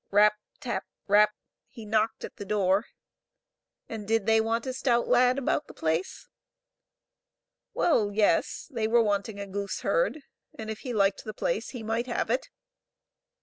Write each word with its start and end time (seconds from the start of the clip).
Rap! 0.09 0.33
tap! 0.59 0.83
rap!— 1.05 1.29
he 1.75 1.85
knocked 1.85 2.23
at 2.23 2.37
the 2.37 2.43
door, 2.43 2.87
and 3.87 4.07
did 4.07 4.25
they 4.25 4.41
want 4.41 4.65
a 4.65 4.73
stout 4.73 5.07
lad 5.07 5.37
about 5.37 5.67
the 5.67 5.75
place? 5.75 6.27
Well, 7.75 8.11
yes; 8.11 8.67
they 8.71 8.87
were 8.87 9.03
wanting 9.03 9.39
a 9.39 9.45
gooseherd, 9.45 10.23
and 10.55 10.71
if 10.71 10.79
he 10.79 10.91
liked 10.91 11.23
the 11.23 11.35
place 11.35 11.69
he 11.69 11.83
might 11.83 12.07
have 12.07 12.31
it. 12.31 12.49